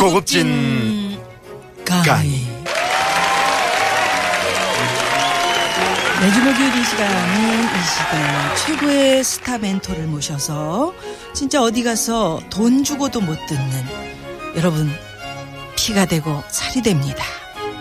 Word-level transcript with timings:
고급진 0.00 1.18
가이. 1.84 2.46
매주 6.20 6.38
목요일 6.40 6.78
이 6.78 6.84
시간은 6.84 7.64
이 7.64 7.78
시대 7.84 8.64
최고의 8.64 9.24
스타 9.24 9.58
멘토를 9.58 10.04
모셔서 10.06 10.94
진짜 11.34 11.60
어디 11.60 11.82
가서 11.82 12.40
돈 12.48 12.84
주고도 12.84 13.20
못 13.20 13.36
듣는 13.46 13.84
여러분 14.56 14.90
피가 15.76 16.06
되고 16.06 16.42
살이 16.48 16.80
됩니다. 16.80 17.24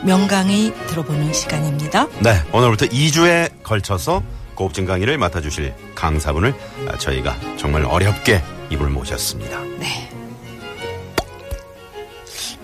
명강의 0.04 0.74
들어보는 0.88 1.32
시간입니다. 1.34 2.08
네, 2.20 2.42
오늘부터 2.52 2.88
2주에 2.88 3.64
걸쳐서 3.64 4.24
고급진 4.56 4.86
강의를 4.86 5.18
맡아주실 5.20 5.74
강사분을 5.94 6.56
아, 6.88 6.98
저희가 6.98 7.36
정말 7.58 7.86
어렵게 7.86 8.44
이불 8.72 8.90
모셨습니다. 8.90 9.60
네. 9.80 10.11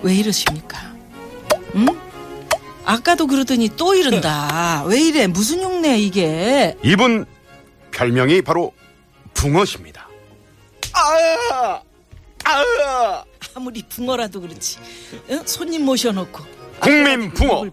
왜 0.02 0.16
이러십니까? 0.16 0.96
응? 1.76 1.86
아까도 2.86 3.28
그러더니 3.28 3.70
또 3.76 3.94
이른다. 3.96 4.84
왜 4.86 5.00
이래? 5.02 5.28
무슨 5.28 5.62
흉내 5.62 5.98
이게? 6.00 6.76
이분 6.84 7.26
별명이 7.92 8.42
바로 8.44 8.74
붕어십니다. 9.34 10.08
아, 10.94 11.82
아, 12.46 13.24
아무리 13.56 13.84
붕어라도 13.84 14.42
그렇지. 14.42 14.78
응? 15.30 15.42
손님 15.46 15.86
모셔놓고. 15.86 16.44
국민 16.80 17.32
붕어. 17.32 17.66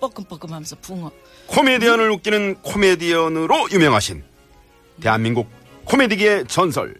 뻐끔뻐끔하면서 0.00 0.76
붕어. 0.82 1.10
코미디언을 1.46 2.10
웃기는 2.10 2.56
코미디언으로 2.62 3.68
유명하신 3.70 4.24
대한민국 5.00 5.48
코미디계의 5.84 6.46
전설 6.46 6.94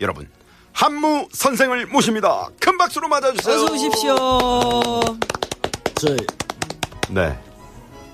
여러분 0.00 0.28
한무 0.72 1.28
선생을 1.32 1.86
모십니다. 1.86 2.48
큰 2.58 2.76
박수로 2.78 3.08
맞아주세요. 3.08 3.54
어서 3.54 3.72
오십시오. 3.72 4.16
저 6.00 6.16
네, 7.10 7.36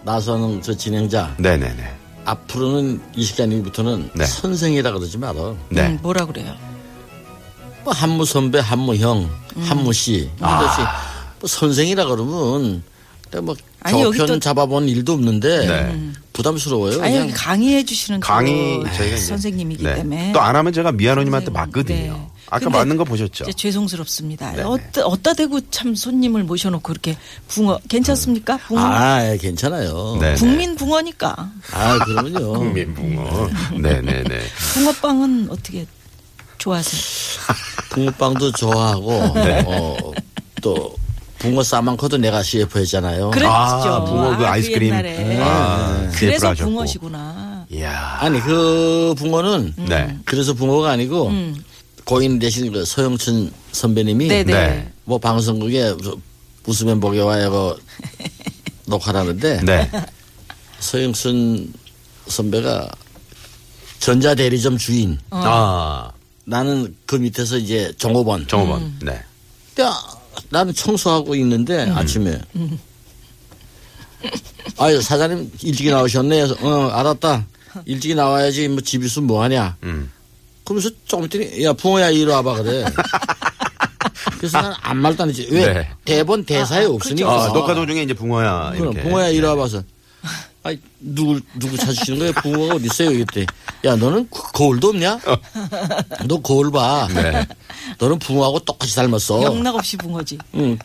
나선홍 0.05 0.63
저 0.63 0.77
진행자 0.77 1.37
네네네. 1.39 1.97
앞으로는 2.25 3.01
이 3.15 3.25
시간부터는 3.25 4.11
네. 4.15 4.25
선생이라 4.27 4.93
그러지 4.93 5.19
마라. 5.19 5.55
네. 5.71 5.87
음, 5.87 5.99
뭐라 6.03 6.27
그래요? 6.27 6.55
뭐 7.85 7.93
한무 7.95 8.25
선배, 8.27 8.59
한무 8.59 8.97
형, 8.97 9.31
음. 9.57 9.63
한무 9.63 9.93
씨 9.93 10.31
이것이 10.37 10.81
뭐 11.41 11.47
선생이라 11.49 12.05
그러면 12.07 12.83
뭐 13.43 13.57
아니, 13.83 14.03
저편 14.03 14.27
또- 14.27 14.39
잡아본 14.41 14.89
일도 14.89 15.13
없는데 15.13 15.67
네. 15.67 16.11
부담스러워요. 16.35 17.01
아니 17.03 17.13
그냥 17.13 17.29
여기 17.29 17.33
강의해 17.33 17.85
주시는 17.85 18.21
강의 18.21 18.81
또 18.83 18.93
저희가 18.93 19.17
선생님이기 19.17 19.83
네. 19.85 19.95
때문에 19.95 20.33
또 20.33 20.41
안 20.41 20.55
하면 20.57 20.73
제가 20.73 20.93
미아노님한테. 20.93 21.51
맞거든요. 21.51 22.13
네. 22.13 22.29
아까 22.51 22.71
맞는 22.71 22.97
거 22.97 23.05
보셨죠? 23.05 23.51
죄송스럽습니다. 23.53 24.51
네네. 24.53 24.63
어따, 24.63 25.05
어따 25.07 25.35
대고 25.35 25.61
참 25.71 25.95
손님을 25.95 26.45
모셔놓고 26.45 26.83
그렇게 26.83 27.17
붕어 27.49 27.79
괜찮습니까? 27.89 28.57
붕어 28.59 28.81
아, 28.81 29.31
예, 29.31 29.37
괜찮아요. 29.37 30.17
네. 30.21 30.35
국민 30.35 30.75
붕어니까 30.77 31.35
아, 31.73 31.99
그러면요. 32.05 32.53
국민 32.59 32.95
붕어. 32.95 33.49
네네네. 33.79 34.41
붕어빵은 34.75 35.49
어떻게 35.51 35.87
좋아하세요? 36.59 37.01
붕어빵도 37.91 38.53
좋아하고 38.53 39.11
네. 39.35 39.65
어, 39.67 39.97
또 40.63 40.95
붕어 41.39 41.63
싸만커도 41.63 42.17
내가 42.19 42.43
CF 42.43 42.79
했잖아요. 42.81 43.31
그랬죠. 43.31 43.49
아, 43.51 44.05
붕어 44.05 44.37
그 44.37 44.47
아이스크림. 44.47 44.89
옛날에. 44.89 45.39
아, 45.41 46.09
CF 46.13 46.25
를 46.27 46.39
그래서. 46.39 46.55
붕어시구나. 46.65 47.67
이야. 47.71 48.17
아니 48.21 48.41
그 48.41 49.15
붕어는 49.19 49.75
네. 49.89 50.17
그래서 50.25 50.53
붕어가 50.55 50.91
아니고 50.91 51.29
음. 51.29 51.63
고인 52.09 52.39
대신 52.39 52.73
그 52.73 52.87
서영춘 52.87 53.53
선배님이 53.73 54.29
네네. 54.29 54.51
네. 54.53 54.93
뭐 55.05 55.19
방송국에 55.19 55.95
웃으면 56.67 57.01
보게 57.01 57.21
와요 57.21 57.51
그 57.51 57.83
녹화를 58.87 59.21
하는데 59.21 59.61
네. 59.63 59.91
서영춘 60.81 61.71
선배가 62.29 62.91
전자 64.01 64.35
대리점 64.35 64.79
주인 64.79 65.19
어. 65.29 65.43
아, 65.45 66.13
나는 66.47 66.97
그 67.05 67.17
밑에서 67.17 67.59
이제 67.59 67.93
종업원 67.99 68.47
정호번. 68.49 68.81
음. 68.81 68.99
네. 69.03 69.23
야, 69.83 69.95
나는 70.49 70.73
청소하고 70.73 71.35
있는데 71.35 71.91
아침에 71.91 72.41
아유 74.79 75.03
사장님 75.03 75.53
일찍이 75.63 75.91
나오셨네 75.91 76.41
해서 76.41 76.57
어 76.63 76.89
알았다 76.89 77.45
일찍이 77.85 78.15
나와야지 78.15 78.69
뭐 78.69 78.81
집 78.81 79.05
있으면 79.05 79.27
뭐하냐 79.27 79.77
음. 79.83 80.11
그러면서 80.69 80.91
조금 81.07 81.25
있더니 81.25 81.65
야 81.65 81.73
붕어야 81.73 82.11
이리 82.11 82.27
와봐 82.27 82.63
그래 82.63 82.85
그래서 84.39 84.61
난 84.61 84.75
아무 84.83 85.01
말도 85.01 85.23
안 85.23 85.31
했지 85.31 85.49
왜 85.51 85.73
네. 85.73 85.89
대본 86.05 86.45
대사에 86.45 86.85
없으니까 86.85 87.45
아, 87.45 87.53
녹화 87.55 87.75
도중에 87.75 88.03
이제 88.03 88.13
붕어야. 88.13 88.73
그럼 88.77 88.93
이렇게. 88.93 89.03
붕어야 89.09 89.29
이리 89.29 89.41
와봐서 89.47 89.83
아이 90.63 90.79
누구 91.01 91.41
누구 91.59 91.77
찾으시는 91.79 92.19
거야 92.19 92.33
붕어가 92.33 92.75
어디 92.75 92.85
있어요 92.87 93.13
이때 93.13 93.47
야 93.87 93.97
너는 93.97 94.29
거- 94.29 94.43
거울도 94.53 94.89
없냐 94.89 95.19
너 96.27 96.41
거울 96.43 96.71
봐 96.71 97.09
네. 97.15 97.47
너는 97.99 98.19
붕어하고 98.19 98.59
똑같이 98.61 98.95
닮았어 98.95 99.43
영락 99.43 99.75
없이 99.77 99.97
붕어지. 99.97 100.37
응. 100.57 100.79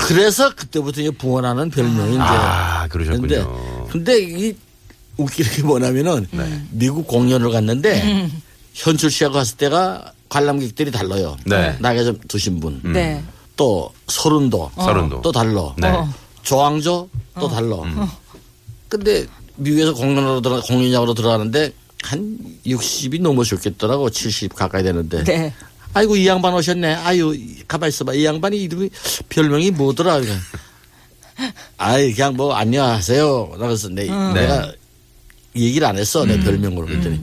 그래서 0.00 0.52
그때부터 0.54 1.00
이제 1.02 1.10
붕어라는 1.12 1.70
별명이 1.70 2.14
이제 2.14 2.20
아, 2.20 2.88
근데 2.88 3.04
그러셨군요. 3.04 3.86
근데 3.90 4.18
이 4.22 4.54
웃기는 5.16 5.50
게 5.52 5.62
뭐냐면은 5.62 6.26
네. 6.32 6.62
미국 6.70 7.06
공연을 7.06 7.50
갔는데 7.52 8.02
음. 8.02 8.42
현출 8.76 9.10
씨하고 9.10 9.34
갔을 9.34 9.56
때가 9.56 10.12
관람객들이 10.28 10.90
달라요. 10.90 11.36
네. 11.46 11.76
좀 12.04 12.18
두신 12.28 12.60
분. 12.60 12.80
네. 12.84 13.24
또 13.56 13.90
서른도. 14.06 14.70
서른도. 14.76 15.22
또 15.22 15.32
달라. 15.32 15.74
네. 15.78 15.88
어. 15.88 16.06
조항조 16.42 17.08
또 17.40 17.48
달라. 17.48 17.76
근데 18.88 19.26
미국에서 19.56 19.94
공연으로 19.94 20.42
들어 20.42 20.60
공연장으로 20.60 21.14
들어가는데 21.14 21.72
한 22.02 22.38
60이 22.66 23.20
넘으셨겠더라고. 23.22 24.10
70 24.10 24.54
가까이 24.54 24.82
되는데. 24.82 25.24
네. 25.24 25.54
아이고 25.94 26.16
이 26.16 26.26
양반 26.26 26.52
오셨네. 26.52 26.94
아유 26.96 27.34
가만 27.66 27.88
있어봐. 27.88 28.12
이 28.12 28.26
양반이 28.26 28.58
이름이 28.62 28.90
별명이 29.30 29.70
뭐더라. 29.70 30.20
아이 31.78 32.12
그냥 32.12 32.36
뭐 32.36 32.52
안녕하세요. 32.52 33.48
그래서 33.58 33.88
내, 33.88 34.04
내가 34.04 34.70
얘기를 35.56 35.86
안 35.88 35.96
했어. 35.96 36.26
내 36.26 36.38
별명으로 36.38 36.86
그랬더니. 36.86 37.22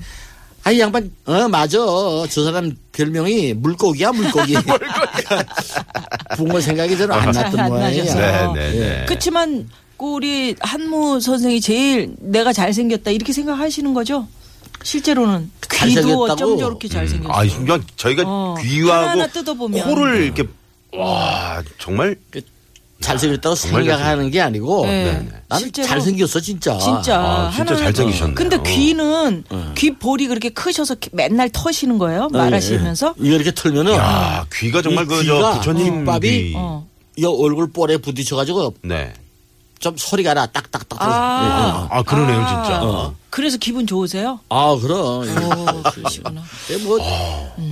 아이 0.66 0.80
양반 0.80 1.12
어 1.26 1.48
맞아. 1.50 1.78
저 2.30 2.44
사람 2.46 2.76
별명이 2.94 3.54
물고기야 3.56 4.12
물고기. 4.12 4.56
붕어 6.38 6.60
생각이 6.62 6.98
저는 6.98 7.14
안 7.14 7.32
났던 7.32 7.60
안 7.60 7.70
모양이야. 7.70 8.54
네, 8.54 8.54
네, 8.54 8.80
네. 8.80 9.06
그렇지만 9.08 9.70
그 9.98 10.06
우리 10.06 10.56
한무 10.60 11.20
선생이 11.20 11.60
제일 11.60 12.16
내가 12.20 12.54
잘생겼다 12.54 13.12
이렇게 13.12 13.34
생각하시는 13.34 13.94
거죠? 13.94 14.28
실제로는 14.84 15.52
귀도 15.62 15.78
잘생겼다고? 15.78 16.24
어쩜 16.24 16.60
저렇게 16.60 16.88
잘생겼어. 16.88 17.34
아, 17.34 17.46
순간 17.48 17.84
저희가 17.98 18.24
어, 18.26 18.56
귀하고 18.62 18.92
하나하나 18.92 19.28
뜯어보면. 19.28 19.86
코를 19.88 20.24
이렇게 20.24 20.44
와 20.94 21.62
정말 21.80 22.16
잘생겼다고 23.04 23.56
생각하는 23.56 24.32
게 24.32 24.42
아니고 24.42 24.86
네. 24.86 25.28
나는 25.48 25.64
실제로 25.64 25.88
잘생겼어 25.88 26.40
진짜. 26.40 26.78
진짜 26.78 27.20
아, 27.20 27.52
진짜 27.52 27.74
하나하나 27.76 27.76
잘생기셨네요. 27.76 28.36
근데 28.36 28.58
귀는 28.64 29.44
귀 29.76 29.92
볼이 29.92 30.28
그렇게 30.28 30.50
크셔서 30.50 30.96
맨날 31.12 31.50
터시는 31.50 31.98
거예요? 31.98 32.30
말하시면서? 32.32 33.16
예, 33.20 33.24
예. 33.24 33.28
이거 33.28 33.36
이렇게 33.36 33.52
털면은 33.54 33.94
야 33.94 34.46
귀가 34.54 34.82
정말 34.82 35.04
이 35.04 35.08
그저 35.08 35.22
귀가 35.22 35.54
부처님 35.60 36.08
어, 36.08 36.20
귀. 36.20 36.54
어. 36.56 36.88
이 37.16 37.26
얼굴 37.26 37.72
볼에 37.72 37.98
부딪혀가지고 37.98 38.76
네. 38.84 39.14
좀 39.84 39.96
소리가 39.98 40.34
나 40.34 40.46
딱딱딱. 40.46 40.98
아. 41.02 41.88
아, 41.92 42.02
그러네요, 42.04 42.38
진짜. 42.48 42.82
어. 42.82 43.14
그래서 43.30 43.58
기분 43.58 43.86
좋으세요? 43.86 44.40
아, 44.48 44.78
그럼. 44.82 45.24
오, 45.28 45.82
그러시구나. 45.92 46.42
근데 46.68 46.84
뭐 46.86 46.98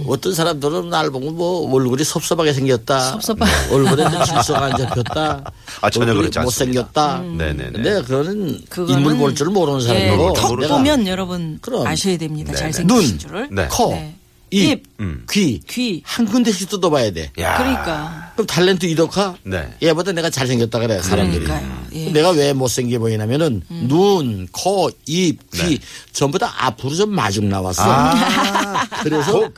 어떤 0.10 0.34
사람들은 0.34 0.90
날 0.90 1.10
보고 1.10 1.32
뭐 1.32 1.74
얼굴이 1.74 2.04
섭섭하게 2.04 2.52
생겼다. 2.52 3.14
섭섭하- 3.18 3.72
얼굴에 3.72 4.08
이제 4.08 4.26
질서가 4.26 4.66
안 4.66 4.78
잡혔다. 4.78 5.44
아, 5.80 5.90
전혀 5.90 6.14
그렇지 6.14 6.38
않습니다. 6.40 6.44
못생겼다. 6.44 7.20
네네네. 7.20 7.72
근데 7.72 8.02
그거는 8.02 8.62
그거는 8.70 8.94
인물 9.00 9.16
볼 9.18 9.34
줄 9.34 9.48
모르는 9.48 9.80
예, 9.84 9.88
사람이고 9.88 10.34
턱 10.34 10.60
내가 10.60 10.76
보면 10.76 11.08
여러분 11.08 11.60
그럼. 11.62 11.88
아셔야 11.88 12.18
됩니다. 12.18 12.54
잘생기신 12.54 12.88
눈, 13.12 13.20
줄을. 13.20 13.48
네. 13.52 13.68
코, 13.72 13.92
네. 13.92 14.16
입, 14.50 14.70
입, 14.72 14.84
음. 15.00 15.26
귀, 15.32 15.62
귀. 15.70 16.02
한 16.06 16.26
군데씩 16.26 16.70
뜯어봐야 16.70 17.12
돼. 17.14 17.32
야. 17.40 17.58
그러니까. 17.58 18.21
그럼 18.34 18.48
탤런트 18.48 18.86
이덕화? 18.86 19.36
네. 19.44 19.70
얘보다 19.84 20.12
내가 20.12 20.30
잘생겼다 20.30 20.80
그래 20.80 21.02
사람들이. 21.02 21.44
그러니까요. 21.44 21.86
예. 21.94 22.12
내가 22.12 22.32
왜 22.32 22.54
못생겨 22.54 23.00
보이냐면은 23.00 23.62
눈, 23.70 24.48
코, 24.52 24.90
입, 25.06 25.52
귀 25.52 25.78
네. 25.78 25.80
전부 26.14 26.40
다 26.40 26.54
앞으로 26.58 26.96
좀 26.96 27.12
마중 27.14 27.50
나왔어. 27.50 27.84
아, 27.86 28.86
그래서 29.04 29.50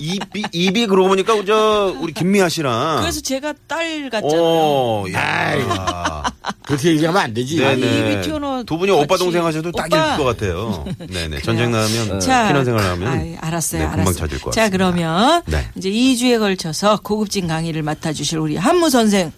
입이, 0.00 0.44
입이 0.52 0.86
그러고 0.86 1.08
보니까, 1.08 1.34
저, 1.46 1.94
우리 2.00 2.12
김미아 2.12 2.48
씨랑. 2.48 3.00
그래서 3.00 3.20
제가 3.20 3.54
딸 3.66 4.08
같잖아요. 4.10 4.40
오, 4.40 5.06
야. 5.12 6.22
그렇게 6.66 6.90
얘기하면 6.90 7.22
안 7.22 7.34
되지. 7.34 7.58
네네. 7.58 8.14
입이 8.14 8.22
튀어나와 8.22 8.62
두 8.64 8.76
분이 8.76 8.90
오빠 8.90 9.06
같이. 9.06 9.22
동생 9.24 9.44
하셔도 9.44 9.68
오빠. 9.68 9.86
딱일 9.88 10.18
것 10.18 10.24
같아요. 10.24 10.84
네네. 10.98 11.40
전쟁 11.42 11.70
나면 11.70 12.18
피난생활 12.18 12.84
하면 12.84 13.08
아이, 13.08 13.36
알았어요. 13.40 13.82
네, 13.82 13.86
금방 13.86 14.00
알았어요. 14.02 14.16
찾을 14.18 14.40
것 14.40 14.52
자, 14.52 14.62
같습니다. 14.62 14.76
그러면 14.76 15.42
네. 15.46 15.68
이제 15.76 15.90
2주에 15.90 16.38
걸쳐서 16.40 17.00
고급진 17.02 17.46
강의를 17.46 17.82
맡아 17.82 18.12
주실 18.12 18.38
우리 18.38 18.56
한무 18.56 18.90
선생 18.90 19.32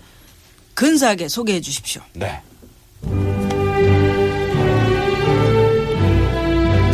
근사하게 0.75 1.29
소개해 1.29 1.61
주십시오. 1.61 2.01
네. 2.15 2.41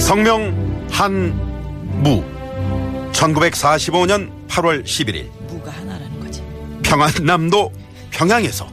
성명 0.00 0.86
한무 0.90 2.24
1945년 3.32 4.30
8월 4.48 4.84
11일 4.84 5.30
무가 5.48 5.70
하나라는 5.72 6.20
거지. 6.20 6.42
평안남도 6.82 7.72
평양에서 8.10 8.68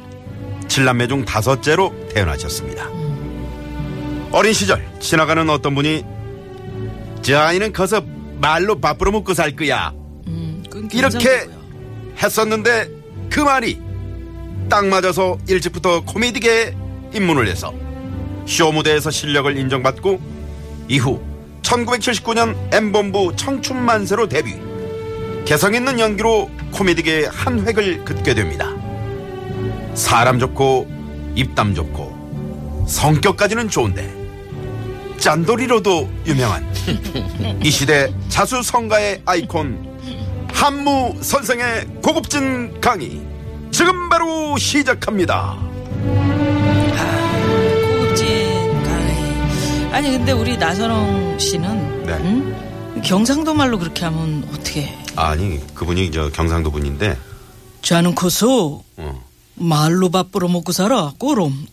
칠남매 0.68 1.08
중 1.08 1.26
다섯째로 1.26 1.94
태어나셨습니다. 2.14 2.90
어린 4.32 4.54
시절 4.54 4.86
지나가는 5.00 5.50
어떤 5.50 5.76
분이 5.76 6.04
저 7.22 7.40
아이는 7.40 7.72
커서 7.74 8.02
말로 8.40 8.80
밥 8.80 8.98
벌어 8.98 9.12
먹고 9.12 9.34
살 9.34 9.56
거야 9.56 9.94
음, 10.28 10.64
그건 10.70 10.90
이렇게. 10.94 11.48
했었는데 12.22 12.90
그 13.30 13.40
말이 13.40 13.80
딱 14.70 14.86
맞아서 14.86 15.38
일찍부터 15.48 16.02
코미디계에 16.06 16.76
입문을 17.14 17.48
해서 17.48 17.74
쇼 18.46 18.72
무대에서 18.72 19.10
실력을 19.12 19.56
인정받고 19.58 20.20
이후 20.88 21.20
1979년 21.62 22.56
M본부 22.74 23.36
청춘만세로 23.36 24.28
데뷔 24.28 24.60
개성 25.46 25.74
있는 25.74 26.00
연기로 26.00 26.50
코미디계의 26.72 27.30
한 27.30 27.66
획을 27.66 28.06
긋게 28.06 28.34
됩니다 28.34 28.70
사람 29.94 30.40
좋고 30.40 30.88
입담 31.36 31.74
좋고 31.74 32.86
성격까지는 32.88 33.70
좋은데 33.70 34.22
짠돌이로도 35.18 36.10
유명한 36.26 36.66
이 37.64 37.70
시대 37.70 38.14
자수성가의 38.30 39.22
아이콘 39.26 39.92
한무 40.54 41.16
선생의 41.22 41.88
고급진 42.04 42.80
강의 42.82 43.22
지금 43.72 44.10
바로 44.10 44.58
시작합니다. 44.58 45.71
아니 49.92 50.12
근데 50.12 50.32
우리 50.32 50.58
나선홍 50.58 51.38
씨는 51.38 52.06
네. 52.06 52.14
음? 52.14 53.02
경상도 53.04 53.54
말로 53.54 53.78
그렇게 53.78 54.06
하면 54.06 54.48
어떻게? 54.54 54.98
아니 55.16 55.60
그분이 55.76 56.12
저 56.12 56.30
경상도 56.30 56.72
분인데 56.72 57.18
저는 57.82 58.16
커서 58.16 58.82
어. 58.98 59.32
말로 59.56 60.10
밥 60.10 60.32
벌어 60.32 60.48
먹고 60.48 60.72
살아. 60.72 61.14
꼬롬, 61.18 61.68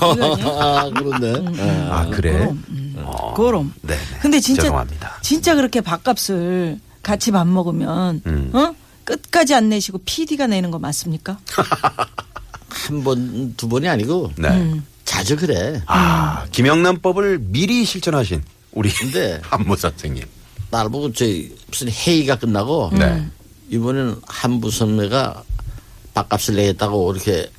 아니에요? 0.00 0.48
아, 0.60 0.90
그런데. 0.94 1.88
아 1.90 2.06
그래? 2.06 2.32
꼬롬. 2.38 2.64
음, 2.68 3.06
꼬롬. 3.34 3.74
네. 3.82 3.96
근데 4.22 4.40
진짜 4.40 4.62
죄송합니다. 4.62 5.18
진짜 5.22 5.54
그렇게 5.54 5.80
밥값을 5.80 6.78
같이 7.02 7.30
밥 7.30 7.46
먹으면 7.46 8.22
음. 8.26 8.50
어? 8.54 8.74
끝까지 9.04 9.54
안 9.54 9.68
내시고 9.68 9.98
PD가 10.04 10.46
내는 10.46 10.70
거 10.70 10.78
맞습니까? 10.78 11.38
한 12.68 13.02
번, 13.02 13.54
두 13.56 13.68
번이 13.68 13.88
아니고 13.88 14.30
네. 14.36 14.48
음. 14.48 14.84
자주 15.20 15.36
그래. 15.36 15.82
아 15.86 16.46
김영란법을 16.50 17.38
미리 17.40 17.84
실천하신 17.84 18.42
우리 18.72 18.90
근데 18.90 19.38
한무 19.44 19.76
선생님. 19.76 20.24
날 20.70 20.88
보고 20.88 21.12
저희 21.12 21.54
무슨 21.68 21.88
회의가 21.90 22.36
끝나고 22.36 22.90
네. 22.92 23.26
이번에는 23.70 24.16
한부 24.26 24.70
선배가 24.70 25.42
밥값을 26.14 26.54
내겠다고 26.56 27.12
이렇게 27.12 27.50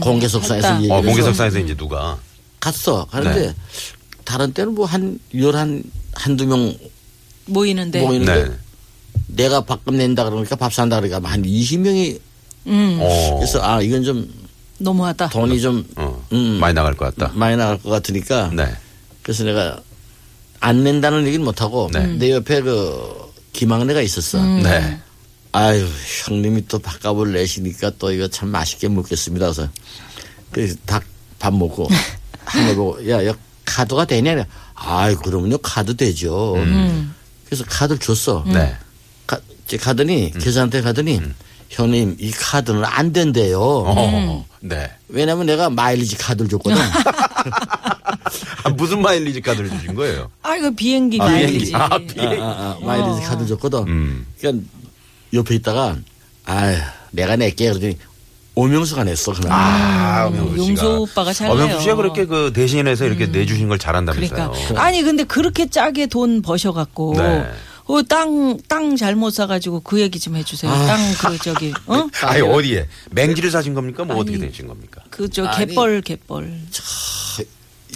공개 0.00 0.26
석상에서 0.28 0.66
했다. 0.68 0.76
얘기를 0.78 0.92
어 0.94 0.98
해서 0.98 1.06
공개 1.08 1.22
석상에서 1.22 1.58
이제 1.58 1.74
누가 1.74 2.18
갔어. 2.60 3.04
가는데 3.06 3.46
네. 3.48 3.54
다른 4.24 4.52
때는 4.52 4.74
뭐 4.74 4.86
한 4.86 5.18
열한 5.36 5.82
한두 6.14 6.46
명 6.46 6.74
모이는데. 7.46 8.00
모이는데 8.02 8.44
네. 8.48 8.56
내가 9.28 9.60
밥값 9.62 9.94
낸다 9.94 10.24
그러니까 10.24 10.56
밥 10.56 10.72
산다 10.72 11.00
그러니까 11.00 11.28
한 11.28 11.42
20명이 11.42 12.20
음, 12.66 12.98
어, 13.00 13.36
그래서 13.38 13.60
아 13.62 13.80
이건 13.82 14.04
좀 14.04 14.32
너무하다. 14.82 15.28
돈이 15.30 15.60
좀 15.60 15.86
어, 15.96 16.24
음. 16.32 16.58
많이 16.60 16.74
나갈 16.74 16.94
것 16.94 17.14
같다. 17.16 17.32
많이 17.34 17.56
나갈 17.56 17.78
것 17.80 17.88
같으니까 17.90 18.50
네. 18.52 18.74
그래서 19.22 19.44
내가 19.44 19.80
안 20.60 20.84
낸다는 20.84 21.26
얘기는 21.26 21.44
못 21.44 21.60
하고 21.62 21.88
네. 21.92 22.06
내 22.06 22.30
옆에 22.32 22.60
그 22.60 23.32
김학래가 23.52 24.00
있었어. 24.00 24.42
네. 24.42 24.98
아유 25.52 25.86
형님이 26.24 26.66
또 26.68 26.78
밥값을 26.78 27.32
내시니까 27.32 27.92
또 27.98 28.10
이거 28.12 28.26
참 28.28 28.48
맛있게 28.48 28.88
먹겠습니다. 28.88 29.46
그래서 29.52 29.68
그래서 30.50 30.76
닭밥 30.86 31.54
먹고 31.54 31.88
한 32.44 32.66
거 32.68 32.74
보고 32.74 33.08
야, 33.10 33.24
야 33.26 33.32
카드가 33.64 34.04
되냐? 34.04 34.44
아이 34.74 35.14
그러면요 35.14 35.58
카드 35.58 35.96
되죠. 35.96 36.54
그래서 37.46 37.64
카드를 37.68 37.98
줬어. 38.00 38.44
네. 38.46 38.76
가, 39.26 39.38
가더니 39.80 40.32
계산대 40.32 40.80
가더니 40.80 41.20
형님 41.72 42.16
이 42.20 42.30
카드는 42.30 42.84
안 42.84 43.12
된대요. 43.12 43.58
어, 43.60 44.46
네. 44.60 44.90
왜냐면 45.08 45.46
내가 45.46 45.70
마일리지 45.70 46.16
카드를 46.18 46.48
줬거든. 46.50 46.76
아, 48.64 48.68
무슨 48.70 49.00
마일리지 49.00 49.40
카드를 49.40 49.70
주신 49.70 49.94
거예요? 49.94 50.30
아, 50.42 50.54
이거 50.54 50.70
비행기 50.70 51.18
아, 51.20 51.24
마일리지. 51.24 51.72
비행기. 51.72 51.74
아, 51.76 51.84
아, 51.90 51.98
비행기. 51.98 52.40
아, 52.42 52.44
아, 52.44 52.78
마일리지 52.84 53.26
카드 53.26 53.46
줬거든. 53.46 53.84
음. 53.88 54.26
그러니까 54.38 54.64
옆에 55.32 55.54
있다가 55.54 55.96
아 56.44 56.92
내가 57.10 57.36
낼게 57.36 57.68
그러더니 57.70 57.96
오명수가 58.54 59.04
냈어 59.04 59.32
그날. 59.32 59.50
아, 59.52 60.26
엄영수 60.26 60.50
씨가. 60.52 60.66
용수 60.68 61.00
오빠가 61.00 61.32
잘해요. 61.32 61.54
엄영수 61.54 61.80
씨가 61.80 61.94
그렇게 61.96 62.26
그 62.26 62.52
대신해서 62.54 63.06
이렇게 63.06 63.26
내주신 63.28 63.68
걸 63.68 63.78
잘한다면서요. 63.78 64.50
그러니까 64.52 64.82
아니 64.82 65.02
근데 65.02 65.24
그렇게 65.24 65.70
짜게 65.70 66.06
돈 66.06 66.42
버셔갖고 66.42 67.14
네. 67.16 67.46
어, 67.86 68.02
땅, 68.02 68.58
땅 68.68 68.96
잘못 68.96 69.30
사가지고 69.30 69.80
그 69.80 70.00
얘기 70.00 70.18
좀 70.20 70.36
해주세요. 70.36 70.70
땅 70.70 70.98
그 71.18 71.38
저기 71.38 71.72
어? 71.86 72.06
아니 72.22 72.40
어디에 72.40 72.86
맹지를 73.10 73.50
사신 73.50 73.74
겁니까? 73.74 74.04
뭐 74.04 74.16
어떻게 74.16 74.36
아니. 74.36 74.46
되신 74.48 74.66
겁니까? 74.68 75.02
그 75.10 75.28
저 75.28 75.44
아니. 75.46 75.66
갯벌 75.66 76.00
갯벌 76.02 76.58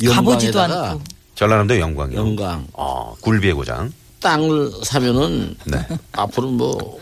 영광에다가 0.03 0.15
가보지도 0.15 0.61
않고 0.61 1.03
전라남도 1.35 1.79
영광이요. 1.79 2.19
영광. 2.19 2.67
어, 2.73 3.15
굴비의 3.21 3.55
고장. 3.55 3.93
땅을 4.21 4.73
사면은 4.83 5.57
네. 5.65 5.87
앞으로 6.13 6.49
뭐 6.51 6.99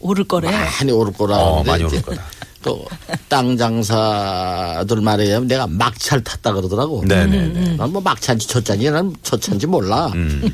오를 0.00 0.24
거래. 0.24 0.50
많이 0.50 0.90
오를 0.92 1.12
거라. 1.12 1.36
어, 1.36 1.52
하는데 1.60 1.70
많이 1.70 1.84
오를 1.84 1.98
이제 1.98 2.04
거다. 2.06 2.22
또땅 2.62 3.56
장사들 3.56 5.00
말에 5.00 5.24
의하면 5.24 5.48
내가 5.48 5.66
막차를 5.66 6.22
탔다 6.24 6.52
그러더라고. 6.52 7.04
네네네. 7.06 7.76
난 7.76 7.90
뭐 7.90 8.00
막차인지 8.00 8.46
첫차인지 8.46 8.90
난 8.90 9.14
첫차인지 9.22 9.66
몰라. 9.66 10.06
음. 10.14 10.48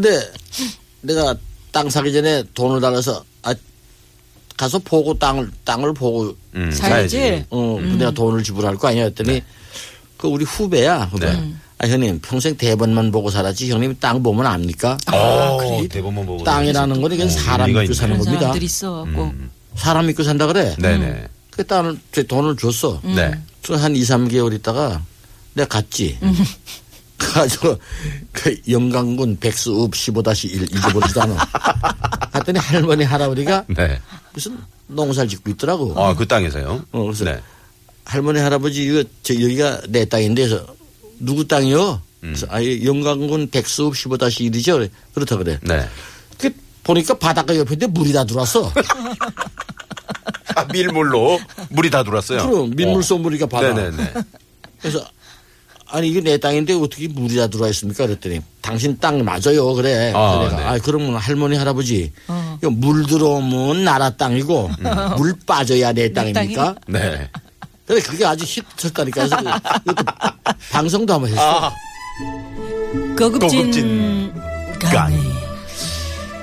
근데 0.00 0.32
내가 1.02 1.36
땅 1.72 1.90
사기 1.90 2.12
전에 2.12 2.42
돈을 2.54 2.80
달아서 2.80 3.22
아 3.42 3.54
가서 4.56 4.78
보고 4.78 5.18
땅을 5.18 5.50
땅을 5.64 5.92
보고 5.92 6.34
음, 6.54 6.70
사야지. 6.72 7.44
어 7.50 7.78
내가 7.98 8.10
돈을 8.10 8.42
지불할 8.42 8.76
거 8.76 8.88
아니야 8.88 9.04
했더니 9.04 9.42
그 10.16 10.26
우리 10.26 10.44
후배야 10.44 11.10
후배. 11.12 11.30
네. 11.30 11.54
아 11.78 11.86
형님 11.86 12.20
평생 12.20 12.56
대본만 12.56 13.12
보고 13.12 13.30
살았지 13.30 13.70
형님 13.70 13.96
땅 14.00 14.22
보면 14.22 14.46
압니까? 14.46 14.96
어, 15.12 15.58
그래? 15.58 15.88
대본만 15.88 16.24
보고. 16.26 16.44
땅이라는 16.44 17.00
건 17.00 17.12
이건 17.12 17.26
어, 17.26 17.30
사람 17.30 17.72
믿고 17.72 17.92
사는 17.92 18.14
있네. 18.16 18.24
그런 18.24 18.24
겁니다. 18.24 18.40
사람들 18.40 18.62
있어갖고 18.62 19.22
음. 19.24 19.50
사람 19.76 20.06
믿고 20.06 20.22
산다 20.22 20.46
그래. 20.46 20.74
네네. 20.78 21.28
그 21.50 21.66
땅을 21.66 21.98
제 22.12 22.22
돈을 22.22 22.56
줬어. 22.56 23.00
네. 23.04 23.32
한 23.68 23.94
2, 23.94 24.00
3개월 24.00 24.54
있다가 24.54 25.02
내가 25.54 25.68
갔지. 25.68 26.18
가지고 27.20 27.78
그 28.32 28.56
영광군 28.68 29.38
백수읍 29.38 29.92
15-1 29.92 30.74
잊어버리지도 30.74 31.22
않아. 31.22 31.36
갔더니 32.32 32.58
할머니 32.58 33.04
할아버지가 33.04 33.64
네. 33.68 34.00
무슨 34.32 34.58
농사를 34.88 35.28
짓고 35.28 35.50
있더라고. 35.50 35.94
아, 36.00 36.14
그 36.14 36.26
땅에서요? 36.26 36.84
어, 36.92 37.02
그래서 37.04 37.24
네. 37.24 37.40
할머니 38.04 38.40
할아버지 38.40 38.84
이거 38.84 39.04
저 39.22 39.34
여기가 39.34 39.82
내 39.88 40.04
땅인데 40.04 40.48
그래서 40.48 40.66
누구 41.18 41.46
땅이요? 41.46 42.00
그래서 42.20 42.46
아 42.50 42.62
영광군 42.62 43.50
백수읍 43.50 43.94
15-1이죠. 43.94 44.74
그래. 44.74 44.90
그렇다 45.14 45.36
그래. 45.36 45.58
네. 45.62 45.88
그 46.38 46.50
보니까 46.82 47.14
바닷가 47.18 47.56
옆인데 47.56 47.86
물이 47.86 48.12
다 48.12 48.24
들어왔어. 48.24 48.72
아, 50.56 50.64
밀물로 50.72 51.40
물이 51.70 51.90
다 51.90 52.02
들어왔어요. 52.02 52.48
그럼 52.48 52.70
민물 52.74 53.02
쏘물이가 53.02 53.46
바다. 53.46 53.72
네네네. 53.72 54.12
그래서 54.80 55.06
아니 55.92 56.08
이게 56.08 56.20
내 56.20 56.36
땅인데 56.38 56.74
어떻게 56.74 57.08
물이 57.08 57.36
다 57.36 57.46
들어와 57.48 57.68
있습니까? 57.70 58.06
그랬더니 58.06 58.40
당신 58.60 58.96
땅 58.98 59.24
맞아요. 59.24 59.74
그래. 59.74 60.12
아, 60.14 60.38
내가 60.44 60.56
네. 60.56 60.62
아 60.64 60.78
그러면 60.82 61.16
할머니 61.16 61.56
할아버지 61.56 62.12
이거 62.62 62.70
물 62.70 63.06
들어오면 63.06 63.84
나라 63.84 64.10
땅이고 64.10 64.70
물 65.16 65.34
빠져야 65.46 65.92
내 65.92 66.12
땅입니까? 66.12 66.76
네. 66.86 67.28
그래 67.86 68.00
그게 68.00 68.24
아주 68.24 68.44
히트쳤다니까 68.46 69.26
그래서 69.28 69.36
이것도 69.84 70.04
방송도 70.70 71.12
한번 71.14 71.30
했어. 71.30 71.40
아, 71.66 71.72
고급진, 73.18 73.58
고급진 73.58 74.32
강의. 74.80 74.94
강의. 74.94 75.18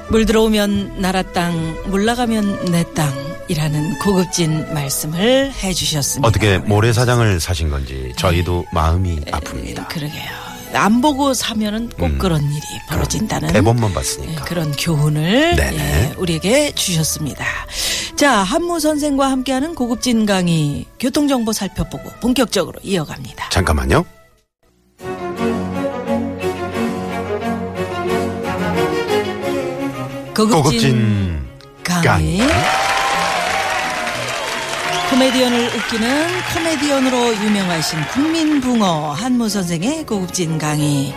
물 0.10 0.26
들어오면 0.26 1.00
나라 1.02 1.22
땅, 1.22 1.78
물 1.88 2.06
나가면 2.06 2.66
내 2.72 2.84
땅 2.94 3.14
이라는 3.50 3.98
고급진 4.00 4.74
말씀을 4.74 5.54
해주셨습니다. 5.54 6.28
어떻게 6.28 6.58
모래사장을 6.58 7.40
사신 7.40 7.70
건지 7.70 8.14
저희도 8.18 8.66
마음이 8.72 9.22
아픕니다. 9.22 9.88
그러게요. 9.88 10.48
안 10.74 11.02
보고 11.02 11.34
사면은 11.34 11.90
꼭 11.98 12.08
음. 12.08 12.18
그런 12.18 12.44
일이 12.44 12.62
벌어진다는 12.90 13.54
대본만 13.54 13.90
예, 13.90 13.94
봤으니까. 13.94 14.46
그런 14.46 14.72
교훈을. 14.74 15.56
예, 15.58 16.14
우리에게 16.18 16.74
주셨습니다. 16.74 17.46
자, 18.18 18.40
한무 18.40 18.80
선생과 18.80 19.32
함께하는 19.32 19.76
고급진 19.76 20.26
강의 20.26 20.86
교통정보 21.00 21.54
살펴보고 21.54 22.10
본격적으로 22.20 22.80
이어갑니다. 22.84 23.50
잠깐만요. 23.50 24.04
고급진, 30.36 30.52
고급진 30.62 31.48
강의. 31.84 32.38
강의. 32.40 32.77
코미디언을 35.18 35.72
웃기는 35.76 36.28
코미디언으로 36.54 37.36
유명하신 37.38 38.00
국민붕어 38.14 39.14
한무 39.14 39.50
선생의 39.50 40.06
고급진 40.06 40.60
강의. 40.60 41.12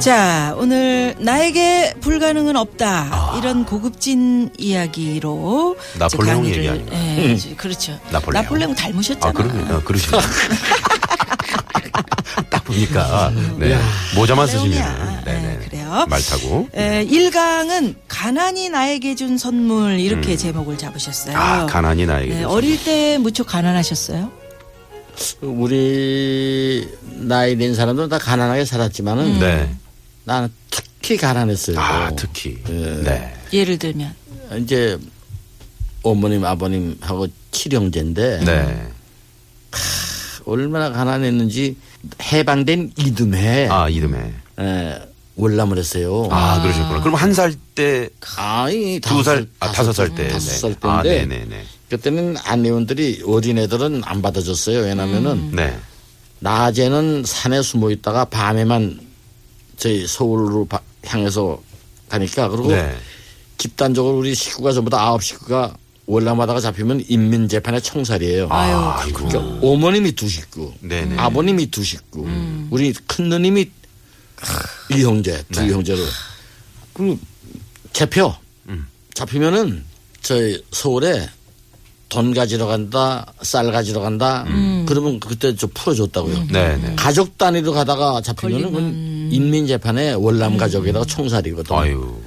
자, 0.00 0.52
오늘 0.58 1.14
나에게 1.16 1.94
불가능은 2.00 2.56
없다. 2.56 3.34
이런 3.38 3.64
고급진 3.64 4.50
이야기로 4.58 5.76
아. 5.78 5.98
나폴레옹 6.00 6.42
강의를- 6.42 6.56
얘기 6.56 6.68
아닌가? 6.70 6.92
예, 6.96 7.36
그렇죠. 7.56 7.96
나폴레옹. 8.10 8.74
닮으셨잖아. 8.74 9.28
아, 9.28 9.32
그러면, 9.32 9.74
아, 9.76 9.80
그러시네. 9.84 10.18
딱 12.50 12.64
보니까, 12.64 13.30
네. 13.58 13.78
모자만 14.16 14.48
쓰시면, 14.48 15.19
예, 15.90 15.94
그래요. 15.94 16.06
말 16.08 16.22
타고. 16.22 16.68
에, 16.74 17.06
1강은 17.06 17.96
가난이 18.08 18.68
나에게 18.68 19.14
준 19.16 19.36
선물 19.36 19.98
이렇게 19.98 20.36
제목을 20.36 20.78
잡으셨어요. 20.78 21.34
음. 21.34 21.40
아, 21.40 21.66
가난이 21.66 22.06
나에게. 22.06 22.34
네, 22.34 22.40
준 22.40 22.46
어릴 22.46 22.82
때 22.84 23.18
무척 23.18 23.46
가난하셨어요? 23.48 24.30
우리 25.42 26.88
나이 27.02 27.56
된 27.56 27.74
사람들은 27.74 28.08
다 28.08 28.18
가난하게 28.18 28.64
살았지만은 28.64 29.40
네. 29.40 29.74
나는 30.24 30.48
특히 30.70 31.16
가난했어요. 31.16 31.78
아, 31.78 32.10
특히. 32.16 32.58
예. 32.68 33.02
네. 33.02 33.34
예를 33.52 33.78
들면 33.78 34.14
이제 34.58 34.96
어머님 36.02 36.44
아버님하고 36.44 37.26
칠형제인데 37.50 38.40
네. 38.44 38.88
얼마나 40.46 40.90
가난했는지 40.90 41.76
해방된 42.32 42.92
이듬해 42.96 43.68
아, 43.68 43.88
이듬해. 43.88 44.32
에, 44.58 44.98
월남을 45.40 45.78
했어요. 45.78 46.28
아, 46.30 46.60
그러셨구나. 46.62 47.00
그럼 47.00 47.14
한 47.14 47.32
살 47.32 47.54
때, 47.74 48.08
아이 48.36 49.00
두 49.00 49.22
살, 49.22 49.46
아, 49.60 49.72
다섯 49.72 49.92
살 49.92 50.14
때. 50.14 50.28
다섯 50.28 50.50
네. 50.50 50.58
살 50.58 50.76
아, 50.82 51.02
때인데 51.02 51.26
네네네. 51.26 51.64
그때는 51.88 52.36
안내원들이 52.44 53.22
어린 53.26 53.58
애들은 53.58 54.02
안 54.04 54.22
받아줬어요. 54.22 54.80
왜냐면은 54.80 55.50
네. 55.52 55.76
낮에는 56.40 57.24
산에 57.26 57.62
숨어 57.62 57.90
있다가 57.90 58.24
밤에만 58.26 59.00
저희 59.76 60.06
서울로 60.06 60.64
바- 60.66 60.80
향해서 61.06 61.60
가니까 62.08 62.48
그리고 62.48 62.68
네. 62.68 62.94
집단적으로 63.58 64.18
우리 64.18 64.34
식구가 64.34 64.72
전부 64.72 64.90
다 64.90 65.00
아홉 65.00 65.22
식구가 65.22 65.74
월남하다가 66.06 66.60
잡히면 66.60 67.04
인민재판에 67.08 67.80
총살이에요. 67.80 68.48
아, 68.50 69.00
아이고. 69.00 69.26
그러니까 69.28 69.66
어머님이 69.66 70.12
두 70.12 70.28
식구, 70.28 70.72
네네. 70.80 71.16
아버님이 71.18 71.70
두 71.70 71.84
식구, 71.84 72.26
우리 72.70 72.92
큰 73.06 73.28
누님이 73.28 73.70
이 74.90 75.02
형제, 75.04 75.42
두 75.52 75.60
네. 75.60 75.72
형제로. 75.72 76.00
그리고 76.92 77.18
잡혀. 77.92 78.36
음. 78.68 78.86
잡히면은 79.14 79.84
저희 80.22 80.62
서울에 80.72 81.28
돈 82.08 82.34
가지러 82.34 82.66
간다, 82.66 83.32
쌀 83.42 83.70
가지러 83.70 84.00
간다. 84.00 84.44
그러면 84.86 85.20
그때 85.20 85.54
좀 85.54 85.70
풀어줬다고요. 85.72 86.48
네네. 86.48 86.96
가족 86.96 87.38
단위로 87.38 87.72
가다가 87.72 88.20
잡히면은 88.20 88.66
그건 88.66 89.28
인민재판에 89.30 90.14
월남 90.14 90.56
가족에다가 90.56 91.04
총살이거든. 91.04 91.76
아유. 91.76 92.20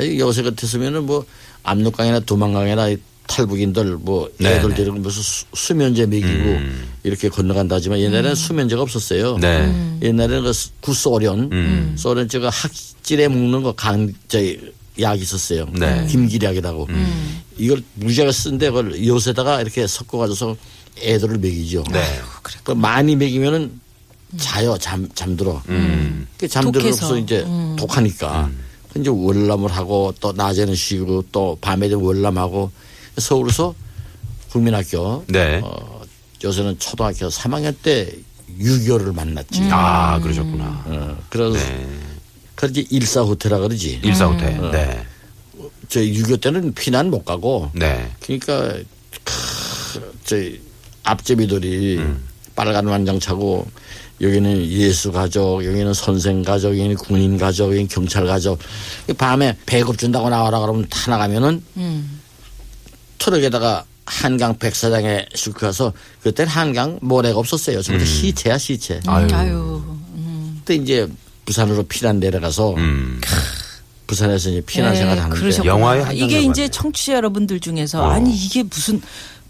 요새 0.00 0.42
같았으면은 0.42 1.06
뭐 1.06 1.24
압록강이나 1.62 2.20
두만강이나 2.20 2.88
이 2.88 2.96
탈북인들 3.28 3.98
뭐 3.98 4.28
네, 4.38 4.56
애들 4.56 4.70
네. 4.70 4.74
데리고 4.76 4.96
무슨 4.96 5.22
수- 5.22 5.44
수면제 5.54 6.06
먹이고 6.06 6.26
음. 6.28 6.88
이렇게 7.04 7.28
건너간다 7.28 7.76
하지만 7.76 8.00
옛날에는 8.00 8.34
수면제가 8.34 8.82
없었어요. 8.82 9.38
네. 9.38 9.98
옛날에는 10.02 10.42
그 10.42 10.52
구소련, 10.80 11.50
음. 11.52 11.94
소련 11.96 12.28
제가 12.28 12.48
학질에 12.50 13.28
먹는 13.28 13.62
거 13.62 13.72
강, 13.72 14.12
저약 14.28 15.20
있었어요. 15.20 15.66
네. 15.78 16.06
김기약이라고. 16.10 16.88
이걸 17.58 17.82
무지하게 17.94 18.32
쓴데 18.32 18.70
그걸 18.70 19.06
요새다가 19.06 19.60
이렇게 19.60 19.86
섞어 19.86 20.18
가지고서 20.18 20.56
애들을 21.00 21.38
먹이죠. 21.38 21.84
네. 21.92 22.02
그 22.64 22.72
많이 22.72 23.14
먹이면은 23.14 23.78
자요, 24.38 24.76
잠, 24.80 25.08
잠들어. 25.14 25.62
음. 25.68 26.26
그 26.38 26.48
잠들어서. 26.48 27.18
이제 27.18 27.44
독하니까. 27.78 28.50
이제 28.96 29.10
월남을 29.10 29.70
하고 29.70 30.12
또 30.18 30.32
낮에는 30.32 30.74
쉬고 30.74 31.24
또 31.30 31.56
밤에 31.60 31.92
월남하고 31.92 32.70
서울에서 33.20 33.74
국민학교. 34.50 35.24
네. 35.28 35.60
어, 35.62 36.00
요새는 36.42 36.78
초등학교 36.78 37.28
3학년 37.28 37.74
때 37.82 38.12
유교를 38.58 39.12
만났지. 39.12 39.68
아, 39.70 40.18
그러셨구나. 40.20 40.84
어, 40.86 41.18
그래서 41.28 41.58
네. 41.58 41.88
그러지 42.54 42.86
일사 42.90 43.22
호텔라 43.22 43.58
그러지. 43.58 44.00
일사호텔. 44.02 44.70
네. 44.72 45.06
저 45.88 46.04
유교 46.04 46.36
때는 46.36 46.74
피난 46.74 47.10
못 47.10 47.24
가고. 47.24 47.70
네. 47.72 48.10
그러니까 48.20 48.74
크, 49.24 50.12
저희 50.24 50.60
앞제비들이 51.04 51.98
음. 51.98 52.24
빨간 52.54 52.86
완장 52.86 53.20
차고 53.20 53.66
여기는 54.20 54.66
예수 54.66 55.12
가족, 55.12 55.64
여기는 55.64 55.94
선생 55.94 56.42
가족, 56.42 56.70
여기는 56.70 56.96
군인 56.96 57.38
가족, 57.38 57.68
여기는 57.68 57.86
경찰 57.88 58.26
가족. 58.26 58.58
밤에 59.16 59.56
배급 59.64 59.96
준다고 59.96 60.28
나와라 60.28 60.58
그러면 60.58 60.86
타 60.90 61.10
나가면은 61.12 61.62
트럭에다가 63.18 63.84
한강 64.06 64.56
백사장에 64.58 65.26
싣고 65.34 65.60
가서 65.60 65.92
그때는 66.22 66.50
한강 66.50 66.98
모래가 67.02 67.38
없었어요. 67.38 67.82
전부 67.82 68.02
다 68.02 68.10
시체야 68.10 68.56
시체. 68.58 68.94
음. 69.06 69.10
아유. 69.10 69.28
아유. 69.32 69.82
그때 70.60 70.74
이제 70.76 71.06
부산으로 71.44 71.82
피난 71.84 72.18
내려가서 72.20 72.74
음. 72.76 73.20
부산에서 74.06 74.50
이제 74.50 74.62
피난 74.66 74.92
네, 74.92 74.98
생활 75.00 75.18
하는데. 75.18 75.64
영화에 75.66 76.14
이게. 76.14 76.40
이제 76.40 76.68
청취자 76.68 77.14
여러분들 77.14 77.60
중에서 77.60 78.02
어. 78.02 78.10
아니 78.10 78.34
이게 78.34 78.62
무슨 78.62 79.00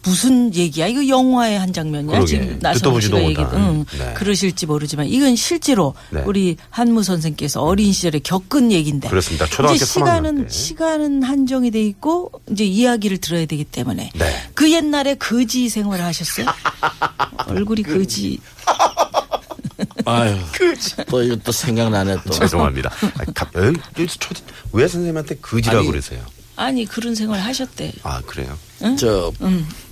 무슨 0.02 0.54
얘기야? 0.54 0.86
이거 0.86 1.06
영화의 1.06 1.58
한 1.58 1.72
장면이야. 1.72 2.12
그러게. 2.12 2.26
지금 2.26 2.46
듣도 2.46 2.58
나선호 2.60 2.90
보지도 2.92 3.16
씨가 3.16 3.28
얘기, 3.28 3.40
못한. 3.40 3.60
응, 3.60 3.84
네. 3.98 4.14
그러실지 4.14 4.66
모르지만 4.66 5.06
이건 5.06 5.36
실제로 5.36 5.94
네. 6.10 6.22
우리 6.24 6.56
한무 6.70 7.02
선생께서 7.02 7.62
어린 7.62 7.92
시절에 7.92 8.20
겪은 8.20 8.72
얘기인데. 8.72 9.08
그렇습니다. 9.08 9.46
초등학교 9.46 9.74
이제 9.76 9.84
3학년 9.84 9.88
시간은 9.88 10.42
때. 10.44 10.48
시간은 10.48 11.22
한정이 11.22 11.70
돼 11.70 11.82
있고 11.82 12.30
이제 12.50 12.64
이야기를 12.64 13.18
들어야 13.18 13.46
되기 13.46 13.64
때문에 13.64 14.10
네. 14.14 14.42
그 14.54 14.70
옛날에 14.72 15.14
거지 15.16 15.68
생활을 15.68 16.04
하셨어요? 16.04 16.46
얼굴이 17.48 17.82
그 17.82 17.98
거지. 17.98 18.38
아유 20.04 20.36
또 21.10 21.22
이것도 21.22 21.52
생각나네 21.52 22.16
또. 22.24 22.30
죄송합니다. 22.30 22.90
아, 22.90 23.24
갑, 23.34 23.48
에, 23.56 23.72
초, 24.06 24.34
왜 24.72 24.86
선생님한테 24.88 25.36
그지라고 25.40 25.80
아니, 25.80 25.88
그러세요? 25.88 26.24
아니 26.58 26.84
그런 26.84 27.14
생활 27.14 27.38
하셨대. 27.40 27.92
아, 28.02 28.20
그래요? 28.22 28.58
저 28.98 29.32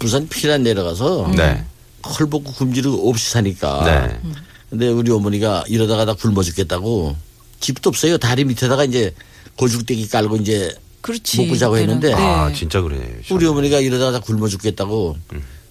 부산 0.01 0.29
피난 0.29 0.65
내려가서 0.65 1.33
네. 1.37 1.65
헐벗고 2.05 2.43
굶지를 2.55 2.91
없이 3.05 3.31
사니까. 3.31 3.85
네. 3.85 4.21
근데 4.69 4.89
우리 4.89 5.13
어머니가 5.13 5.65
이러다가 5.69 6.05
다 6.05 6.15
굶어 6.15 6.43
죽겠다고 6.43 7.17
집도 7.61 7.89
없어요. 7.89 8.19
다리 8.19 8.45
밑에다가 8.45 8.85
이제 8.85 9.15
고죽대기 9.57 10.09
깔고 10.09 10.39
이제 10.39 10.75
그렇지. 11.03 11.41
먹고 11.41 11.57
자고. 11.57 11.79
했는데 11.79 12.09
네. 12.09 12.15
아, 12.15 12.53
진짜 12.53 12.81
그러네요. 12.81 13.09
우리 13.31 13.47
어머니가 13.47 13.79
이러다가 13.79 14.19
다 14.19 14.21
굶어 14.21 14.49
죽겠다고. 14.49 15.17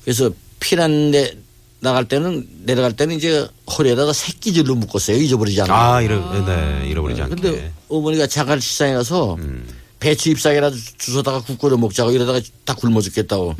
그래서 0.05 0.29
피난 0.61 1.11
내 1.11 1.35
나갈 1.81 2.07
때는 2.07 2.47
내려갈 2.63 2.93
때는 2.93 3.17
이제 3.17 3.45
허리에다가 3.77 4.13
새끼줄로 4.13 4.75
묶었어요. 4.75 5.17
잊어버리지 5.17 5.59
않고. 5.61 5.73
아, 5.73 6.01
잃어, 6.01 6.45
네, 6.45 6.87
잃어버리지 6.89 7.21
않게. 7.21 7.35
근데 7.35 7.71
어머니가 7.89 8.27
자갈 8.27 8.61
시장에 8.61 8.93
가서 8.93 9.35
음. 9.35 9.67
배추 10.05 10.29
잎사귀라도 10.29 10.77
주워다가 10.99 11.41
국 11.41 11.57
끓여 11.57 11.75
먹자고 11.77 12.11
이러다가 12.11 12.39
다 12.63 12.75
굶어 12.75 13.01
죽겠다고. 13.01 13.55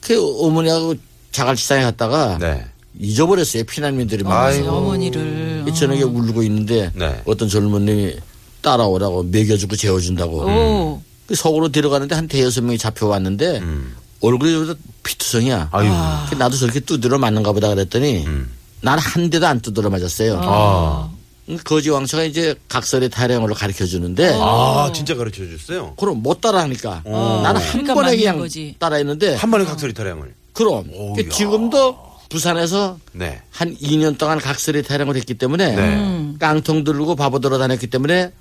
그 0.00 0.42
어머니하고 0.42 0.94
자갈 1.32 1.54
시장에 1.54 1.82
갔다가 1.82 2.38
네. 2.38 2.64
잊어버렸어요. 2.98 3.64
피난민들이 3.64 4.24
아, 4.24 4.28
많아서. 4.28 4.74
어머니를. 4.74 5.64
이 5.68 5.74
저녁에 5.74 6.02
울고 6.02 6.42
있는데 6.44 6.90
네. 6.94 7.20
어떤 7.26 7.50
젊은 7.50 7.84
놈이 7.84 8.16
따라오라고 8.62 9.24
먹여주고 9.24 9.76
재워준다고. 9.76 10.38
오. 10.46 11.02
그 11.26 11.34
서울로 11.34 11.68
들어가는데 11.68 12.14
한 12.14 12.26
대여섯 12.26 12.64
명이 12.64 12.78
잡혀왔는데 12.78 13.58
음. 13.58 13.94
얼굴이 14.22 14.74
피투성이야. 15.02 15.68
아유. 15.72 15.90
그 16.30 16.36
나도 16.36 16.56
저렇게 16.56 16.80
두드려 16.80 17.18
맞는가 17.18 17.52
보다 17.52 17.68
그랬더니 17.68 18.24
음. 18.26 18.50
난한 18.80 19.28
대도 19.28 19.46
안 19.46 19.60
두드려 19.60 19.90
맞았어요. 19.90 20.40
아. 20.42 21.10
거지왕처가 21.58 22.24
이제 22.24 22.54
각설의 22.68 23.10
타령으로 23.10 23.54
가르쳐 23.54 23.86
주는데 23.86 24.32
아, 24.40 24.90
진짜 24.94 25.14
가르쳐 25.14 25.42
줬어요? 25.48 25.94
그럼 25.96 26.22
못 26.22 26.40
따라하니까 26.40 27.02
어. 27.04 27.40
나는 27.42 27.60
한 27.60 27.70
그러니까 27.70 27.94
번에 27.94 28.06
맞는 28.08 28.18
그냥 28.18 28.38
거지. 28.38 28.74
따라했는데 28.78 29.34
한 29.36 29.50
번에 29.50 29.64
각설이 29.64 29.94
타령을. 29.94 30.34
그럼 30.52 30.84
오, 30.92 31.14
그 31.14 31.24
야. 31.24 31.28
지금도 31.30 31.96
부산에서 32.28 32.98
네. 33.12 33.40
한 33.50 33.76
2년 33.76 34.16
동안 34.18 34.38
각설의 34.38 34.82
타령을 34.84 35.16
했기 35.16 35.34
때문에 35.34 35.76
네. 35.76 35.82
음. 35.96 36.36
깡통 36.38 36.82
들고 36.84 37.14
바보 37.16 37.38
돌아다녔기 37.40 37.88
때문에 37.88 38.32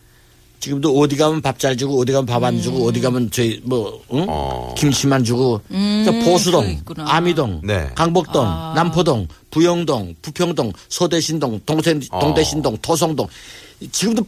지금도 0.61 0.97
어디 0.97 1.17
가면 1.17 1.41
밥 1.41 1.59
잘 1.59 1.75
주고 1.75 1.99
어디 1.99 2.11
가면 2.13 2.25
밥안 2.27 2.55
음. 2.55 2.61
주고 2.61 2.87
어디 2.87 3.01
가면 3.01 3.29
저희 3.31 3.59
뭐 3.63 4.01
응? 4.13 4.25
어. 4.29 4.73
김치만 4.77 5.23
주고 5.23 5.59
그러니까 5.67 6.11
보수동, 6.23 6.61
그거 6.61 6.71
있구나. 6.73 7.05
아미동, 7.07 7.61
네. 7.63 7.89
강북동, 7.95 8.45
아. 8.47 8.73
남포동, 8.75 9.27
부영동, 9.49 10.15
부평동, 10.21 10.71
소대신동, 10.87 11.59
동생, 11.65 11.99
어. 12.11 12.19
동대신동, 12.19 12.77
토성동 12.81 13.27
지금도 13.91 14.23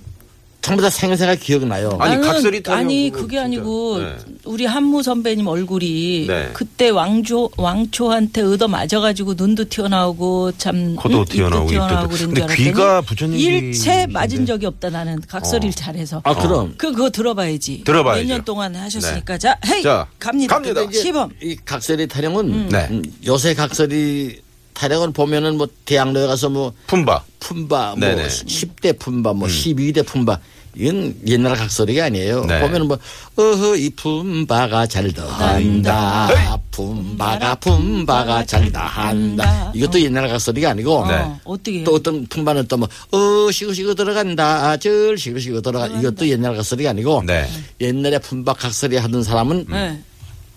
전부 0.63 0.81
다 0.81 0.89
생생하게 0.89 1.39
기억나요. 1.41 1.89
아니, 1.99 2.15
나는 2.15 2.25
각설이 2.25 2.63
타령 2.63 2.79
아니 2.79 3.09
그게 3.09 3.35
진짜. 3.35 3.43
아니고 3.43 3.99
네. 3.99 4.15
우리 4.45 4.65
한무 4.65 5.03
선배님 5.03 5.45
얼굴이 5.45 6.25
네. 6.27 6.51
그때 6.53 6.87
왕조 6.87 7.49
왕초한테 7.57 8.41
얻어 8.43 8.69
맞아가지고 8.69 9.33
눈도 9.33 9.65
튀어나오고 9.67 10.53
참 10.57 10.95
코도 10.95 11.19
응? 11.19 11.25
튀어나오고 11.25 11.63
입도 11.65 11.73
튀어나오고 11.73 12.15
근데 12.15 12.55
귀가 12.55 13.01
부처님 13.01 13.37
일체. 13.37 14.07
맞은 14.07 14.45
적이 14.45 14.67
없다 14.67 14.89
나는 14.89 15.19
각설이를 15.27 15.73
잘해서 15.73 16.21
아 16.23 16.33
그럼 16.33 16.75
그 16.77 16.93
그거 16.93 17.09
들어봐야지 17.09 17.83
들어봐야죠. 17.83 18.21
몇년 18.25 18.45
동안 18.45 18.73
하셨으니까 18.73 19.33
네. 19.33 19.39
자 19.39 19.57
헤이 19.67 19.83
자, 19.83 20.07
갑니다 20.17 20.55
갑니다. 20.55 20.81
시범 20.93 21.29
이 21.41 21.57
각설이 21.65 22.07
타령은 22.07 22.69
네. 22.69 22.87
음, 22.89 23.03
요새 23.25 23.53
각설이 23.53 24.41
타령을 24.73 25.11
보면은 25.11 25.57
뭐 25.57 25.67
대학로에 25.85 26.25
가서 26.25 26.49
뭐 26.49 26.73
품바. 26.87 27.23
품바, 27.39 27.95
뭐 27.97 27.99
네네. 27.99 28.23
음. 28.23 28.27
10대 28.27 28.97
품바, 28.97 29.33
뭐 29.33 29.47
12대 29.47 30.05
품바. 30.05 30.39
이건 30.75 31.15
옛날 31.27 31.55
각설이가 31.55 32.05
아니에요. 32.05 32.45
네. 32.45 32.59
보면은 32.61 32.87
뭐, 32.87 32.97
어허, 33.35 33.75
이 33.77 33.89
품바가 33.91 34.87
잘 34.87 35.13
더 35.13 35.27
한다. 35.27 36.27
품바가, 36.71 37.55
품바가 37.55 38.45
잘 38.45 38.71
더 38.71 38.79
한다. 38.79 39.71
이것도 39.75 40.01
옛날 40.01 40.27
각설이가 40.27 40.71
아니고, 40.71 41.05
네. 41.07 41.13
어, 41.15 41.39
어떻게 41.43 41.83
또 41.83 41.93
어떤 41.95 42.25
품바는 42.27 42.67
또 42.67 42.77
뭐, 42.77 42.87
어, 43.11 43.51
시구시구 43.51 43.93
들어간다. 43.95 44.75
절 44.77 45.17
시구시구 45.17 45.61
들어가. 45.61 45.87
이것도 45.87 46.27
옛날 46.29 46.55
각설이가 46.55 46.89
아니고, 46.91 47.23
네. 47.27 47.47
옛날에 47.79 48.17
품바 48.19 48.53
각설이 48.53 48.97
하던 48.97 49.23
사람은 49.23 49.65
네. 49.69 50.01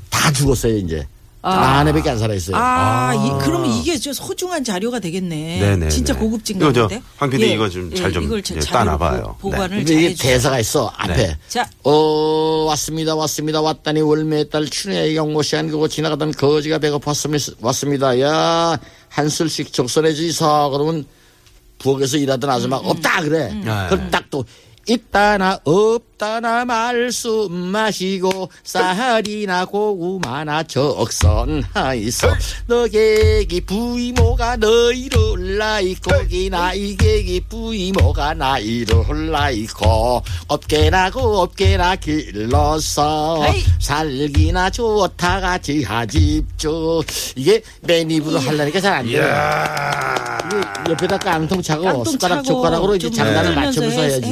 다 0.09 0.33
죽었어요, 0.33 0.79
이제. 0.79 1.07
아내밖에 1.51 2.11
안 2.11 2.19
살아있어요. 2.19 2.57
아, 2.57 3.15
이, 3.15 3.45
그러면 3.45 3.71
이게 3.71 3.97
저 3.99 4.13
소중한 4.13 4.65
자료가 4.65 4.99
되겠네. 4.99 5.61
네네네. 5.61 5.89
진짜 5.91 6.17
고급진 6.17 6.57
이거 6.57 6.73
저 6.73 6.89
가운데. 6.89 7.03
황 7.17 7.31
PD 7.31 7.53
이거 7.53 7.69
좀잘좀 7.69 8.25
이걸 8.25 8.43
예, 8.55 8.61
따놔봐요. 8.61 9.37
보- 9.41 9.51
보관을 9.51 9.79
근데 9.79 9.93
이게 9.95 10.03
잘해주세요. 10.15 10.33
대사가 10.33 10.59
있어, 10.59 10.93
앞에. 10.97 11.15
네. 11.15 11.39
자, 11.49 11.69
어, 11.85 12.65
왔습니다, 12.69 13.15
왔습니다, 13.15 13.61
왔다니 13.61 14.01
월매의 14.01 14.51
딸 14.51 14.67
춘혜의 14.67 15.15
경모시한 15.15 15.69
그고 15.71 15.87
지나가던 15.89 16.33
거지가 16.33 16.79
배고팠습니다, 16.79 17.55
왔습니다. 17.61 18.21
야, 18.21 18.79
한 19.09 19.29
술씩 19.29 19.73
적선해 19.73 20.15
주이소. 20.15 20.71
그러면 20.73 21.07
부엌에서 21.79 22.17
일하던 22.17 22.49
아줌마 22.51 22.81
가 22.81 22.89
없다, 22.89 23.23
그래. 23.23 23.55
그럼 23.89 24.09
딱 24.11 24.25
또, 24.31 24.45
있다나 24.89 25.59
없 25.65 26.16
다나 26.19 26.65
말씀 26.65 27.53
마시고 27.53 28.49
쌀이나 28.65 29.67
고구마나 29.67 30.63
적선하이소 30.63 32.29
너게기 32.67 33.61
부이모가 33.61 34.57
너희를 34.57 35.59
낳이고 35.59 36.11
기나 36.29 36.73
이게기 36.73 37.43
부이모가 37.51 38.33
나이를 38.35 39.31
낳이고 39.31 40.23
업계나고 40.49 41.21
업계나 41.43 41.97
길러서. 41.97 43.45
살기나 43.79 44.71
좋다가 44.71 45.59
지하집주 45.59 47.03
이게 47.37 47.61
맨 47.83 48.11
입으로 48.11 48.39
하려니까 48.39 48.81
잘 48.81 48.97
안 48.97 49.07
돼요. 49.07 49.23
이게 50.47 50.93
옆에다 50.93 51.19
깡통 51.19 51.61
차고 51.61 52.05
숟가락 52.05 52.45
젓가락으로 52.45 52.95
이제 52.97 53.09
흔들면서 53.09 53.55
맞춰서 53.61 53.87
해- 54.03 54.09
해야지. 54.09 54.31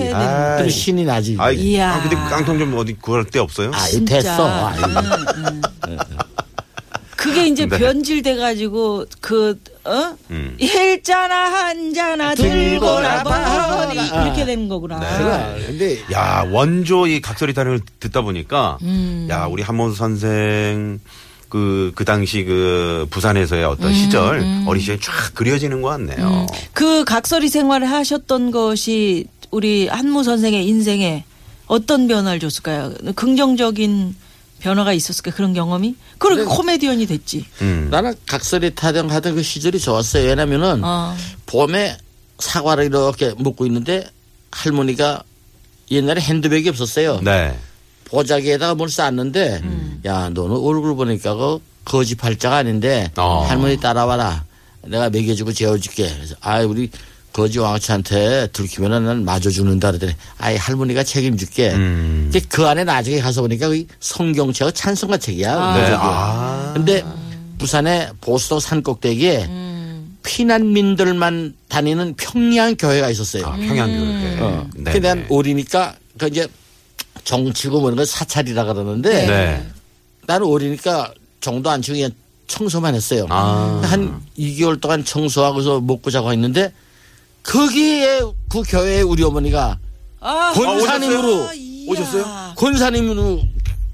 그럼 0.56 0.68
신이 0.70 1.04
나지. 1.04 1.36
아이, 1.38 1.73
이야. 1.74 1.94
아, 1.94 2.00
근데 2.02 2.16
깡통 2.16 2.58
좀 2.58 2.76
어디 2.76 2.94
구할 2.94 3.24
데 3.24 3.38
없어요? 3.40 3.70
아, 3.74 3.86
진짜. 3.86 4.20
됐어. 4.20 4.66
아이. 4.68 4.78
그게 7.16 7.46
이제 7.46 7.66
네. 7.66 7.78
변질돼 7.78 8.36
가지고 8.36 9.06
그 9.20 9.58
어? 9.84 10.14
음. 10.30 10.56
일자나 10.58 11.34
한자나 11.34 12.34
들고라 12.34 13.24
버리 13.24 13.94
이렇게 13.96 14.44
되는 14.44 14.68
거구나. 14.68 14.98
그래. 14.98 15.66
근데 15.66 15.98
야, 16.12 16.46
원조 16.50 17.06
이 17.06 17.20
각설이 17.20 17.54
타령을 17.54 17.80
듣다 17.98 18.20
보니까, 18.22 18.78
음. 18.82 19.26
야, 19.30 19.46
우리 19.46 19.62
한모 19.62 19.92
선생, 19.92 21.00
그, 21.48 21.92
그 21.94 22.04
당시 22.04 22.44
그 22.44 23.06
부산에서의 23.10 23.64
어떤 23.64 23.88
음, 23.88 23.94
시절, 23.94 24.44
어린 24.66 24.80
시절이 24.80 25.00
쫙 25.00 25.34
그려지는 25.34 25.82
것 25.82 25.88
같네요. 25.88 26.46
그 26.72 27.04
각설이 27.04 27.48
생활을 27.48 27.90
하셨던 27.90 28.50
것이 28.50 29.26
우리 29.50 29.88
한무 29.88 30.24
선생의 30.24 30.66
인생에 30.66 31.24
어떤 31.66 32.06
변화를 32.08 32.40
줬을까요? 32.40 32.92
긍정적인 33.14 34.14
변화가 34.60 34.92
있었을까요? 34.92 35.34
그런 35.34 35.52
경험이? 35.52 35.96
그리고 36.18 36.48
코미디언이 36.50 37.06
됐지. 37.06 37.44
음. 37.60 37.88
나는 37.90 38.14
각설이 38.26 38.74
타령하던 38.74 39.34
그 39.34 39.42
시절이 39.42 39.78
좋았어요. 39.78 40.28
왜냐면은 40.28 40.82
어. 40.82 41.16
봄에 41.46 41.96
사과를 42.38 42.86
이렇게 42.86 43.34
먹고 43.38 43.66
있는데 43.66 44.06
할머니가 44.50 45.22
옛날에 45.90 46.20
핸드백이 46.20 46.68
없었어요. 46.70 47.20
네. 47.20 47.56
보자기에다가 48.04 48.74
뭘 48.74 48.88
쌌는데 48.88 49.62
야 50.04 50.28
너는 50.28 50.56
얼굴 50.56 50.94
보니까 50.94 51.34
그 51.34 51.58
거지 51.84 52.14
팔자가 52.14 52.56
아닌데 52.56 53.10
어. 53.16 53.44
할머니 53.48 53.76
따라와라 53.78 54.44
내가 54.82 55.10
먹여주고 55.10 55.52
재워줄게 55.52 56.08
그래서 56.14 56.34
아 56.40 56.60
우리 56.60 56.90
거지 57.34 57.58
왕아치한테 57.58 58.46
들키면은 58.52 59.04
난 59.04 59.24
맞아 59.24 59.50
죽는다 59.50 59.90
그랬더니 59.90 60.14
아이 60.38 60.56
할머니가 60.56 61.02
책임줄게 61.02 61.72
음. 61.72 62.30
근데 62.32 62.46
그 62.48 62.64
안에 62.64 62.84
나중에 62.84 63.20
가서 63.20 63.42
보니까 63.42 63.68
그 63.68 63.84
성경책하고 63.98 64.72
찬송가 64.72 65.18
책이야 65.18 65.74
네. 65.74 65.80
거기에. 65.80 65.96
아. 66.00 66.72
근데 66.74 67.04
부산의 67.58 68.10
보수도 68.20 68.60
산꼭대기에 68.60 69.48
피난민들만 70.22 71.54
다니는 71.68 72.14
평양 72.16 72.76
교회가 72.76 73.10
있었어요. 73.10 73.46
아, 73.46 73.56
평양 73.56 73.88
교회. 73.88 74.40
어. 74.40 74.68
네. 74.76 74.92
근데 74.92 75.00
난 75.00 75.26
어리니까 75.28 75.96
그 76.16 76.28
이제 76.28 76.46
정치고 77.24 77.80
뭐는 77.80 77.96
걸 77.96 78.06
사찰이라 78.06 78.62
그러는데 78.62 79.26
네. 79.26 79.66
나는 80.26 80.46
어리니까 80.46 81.12
정도 81.40 81.68
안 81.68 81.82
치고 81.82 81.96
그냥 81.96 82.10
청소만 82.46 82.94
했어요. 82.94 83.26
아. 83.28 83.82
한 83.84 84.20
2개월 84.38 84.80
동안 84.80 85.04
청소하고서 85.04 85.80
먹고 85.80 86.12
자고 86.12 86.30
했는데 86.30 86.72
거기에 87.44 88.20
그 88.48 88.62
교회에 88.66 89.02
우리 89.02 89.22
어머니가 89.22 89.78
아, 90.20 90.52
권사님으로 90.54 91.52
이야. 91.54 91.90
오셨어요? 91.92 92.54
권사님으로 92.56 93.42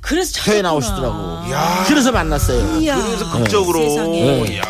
그래서 0.00 0.32
교회 0.44 0.62
찾았구나. 0.62 0.68
나오시더라고. 0.70 1.52
야. 1.52 1.84
그래서 1.86 2.12
만났어요. 2.12 2.80
이야. 2.80 2.96
그래서 3.04 3.30
극적으로. 3.32 3.80
세상에. 3.80 4.46
이야. 4.54 4.62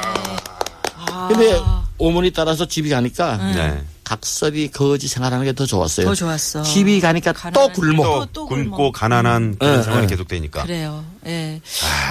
아. 1.11 1.29
근데 1.29 1.61
어머니 1.99 2.33
따라서 2.33 2.67
집이 2.67 2.89
가니까 2.91 3.37
네. 3.55 3.85
각설이 4.05 4.69
거지 4.73 5.07
생활하는 5.07 5.45
게 5.45 5.53
더 5.53 5.67
좋았어요. 5.67 6.07
더 6.07 6.15
좋았어. 6.15 6.63
집이 6.63 7.01
가니까 7.01 7.33
또 7.53 7.69
가난한. 7.69 7.93
또, 7.93 8.27
또 8.33 8.47
굶고 8.47 8.77
굶어. 8.77 8.91
가난한 8.93 9.57
그런 9.59 9.77
네, 9.77 9.83
생활이 9.83 10.07
네. 10.07 10.11
계속되니까. 10.15 10.63
그래요. 10.65 11.05
예. 11.27 11.61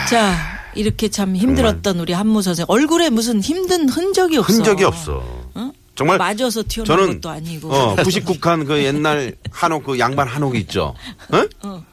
자, 0.09 0.37
이렇게 0.75 1.09
참 1.09 1.35
힘들었던 1.35 1.99
우리 1.99 2.13
한무 2.13 2.41
선생. 2.41 2.65
얼굴에 2.69 3.09
무슨 3.09 3.41
힘든 3.41 3.89
흔적이 3.89 4.37
없어. 4.37 4.53
흔적이 4.53 4.83
없어. 4.85 5.23
응? 5.57 5.73
정말 5.99 6.17
맞아서 6.17 6.63
튀어나온 6.65 6.85
저는 6.85 7.13
것도 7.19 7.29
아니고. 7.29 7.73
어, 7.73 7.95
99칸 7.97 8.65
그 8.65 8.81
옛날 8.85 9.35
한옥 9.51 9.83
그 9.83 9.99
양반 9.99 10.29
한옥 10.29 10.55
있죠. 10.55 10.95
어? 11.33 11.45
어. 11.63 11.83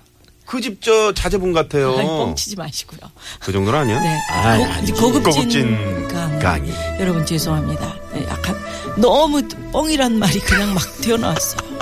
그집 0.44 0.80
저 0.80 1.12
자제분 1.12 1.52
같아요. 1.52 1.96
아니, 1.98 2.06
뻥치지 2.06 2.54
마시고요. 2.54 3.00
그 3.40 3.50
정도는 3.50 3.80
아니야? 3.80 3.98
네. 4.00 4.16
아이, 4.30 4.58
고, 4.58 4.64
아니지. 4.64 4.92
고급진, 4.92 5.32
고급진 5.32 6.08
강. 6.08 6.38
강의. 6.38 6.72
여러분 7.00 7.26
죄송합니다. 7.26 7.94
네, 8.12 8.24
약간 8.28 8.56
너무 8.96 9.42
뻥이란 9.72 10.20
말이 10.20 10.38
그냥 10.38 10.72
막 10.72 10.84
튀어나왔어요. 11.00 11.76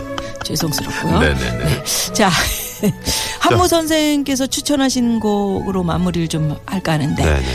죄송스럽고요. 0.45 1.19
네네 1.21 1.59
네. 1.59 1.85
자, 2.15 2.31
한무 3.41 3.69
선생께서 3.69 4.47
추천하신 4.47 5.21
곡으로 5.21 5.83
마무리를 5.83 6.29
좀 6.29 6.57
할까 6.65 6.93
하는데 6.93 7.23
네네. 7.23 7.47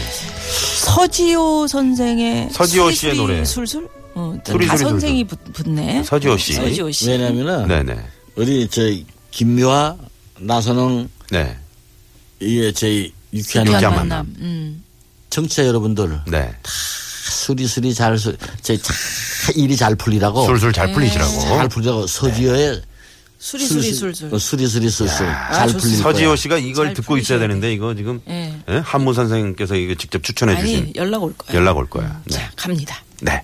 서지호 0.84 1.66
선생의 1.66 2.50
서지호 2.52 2.92
씨의 2.92 3.16
노래. 3.16 3.44
술술 3.44 3.90
어, 4.20 4.38
다. 4.44 4.78
선생이 4.78 5.24
붙, 5.24 5.40
붙네. 5.54 6.04
서지호 6.04 6.38
씨. 6.38 6.54
서지호 6.54 6.92
씨. 6.92 7.10
왜냐면은 7.10 7.68
네네. 7.68 8.00
우리 8.36 8.68
저 8.68 8.82
김미화 9.32 9.96
나선홍 10.40 11.10
네. 11.32 11.58
이게 12.40 12.72
저희 12.74 13.14
유쾌한 13.34 13.68
유쾌한 13.68 13.96
만남 13.96 13.96
만남. 13.96 14.36
음. 14.40 14.84
청취자 15.30 15.66
여러분들 15.66 16.22
네. 16.28 16.54
수리수리 16.66 17.94
잘 17.94 18.18
수, 18.18 18.36
저희 18.62 18.78
차 18.82 18.94
일이 19.56 19.76
잘 19.78 19.96
풀리라고 19.96 20.46
술술 20.46 20.74
잘 20.74 20.92
풀리시라고. 20.92 21.32
네. 21.32 21.40
잘 21.42 21.70
풀리라고 21.70 22.08
서지호의 22.08 22.82
수리수리 23.38 23.94
술술. 23.94 24.34
어, 24.34 24.38
수리수리 24.38 24.90
술술 24.90 25.28
잘 25.28 25.68
좋습니다. 25.70 25.80
풀릴 25.80 25.98
서지호 25.98 26.28
거야. 26.30 26.36
씨가 26.36 26.58
이걸 26.58 26.88
잘 26.88 26.94
듣고 26.96 27.18
있어야 27.18 27.40
되는데 27.40 27.72
이거 27.74 27.96
지금 27.96 28.20
예. 28.28 28.54
예? 28.70 28.78
한무 28.84 29.14
선생님께서 29.14 29.76
이거 29.76 29.96
직접 29.96 30.22
추천해 30.24 30.56
아니 30.56 30.62
주신 30.62 30.94
연락 30.96 31.24
올 31.24 31.34
거예요. 31.38 31.60
연락 31.60 31.78
올 31.78 31.90
거야. 31.90 32.22
네. 32.26 32.36
자 32.36 32.52
갑니다. 32.56 33.02
네. 33.22 33.42